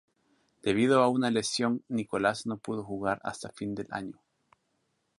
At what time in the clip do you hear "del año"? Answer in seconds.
3.75-4.19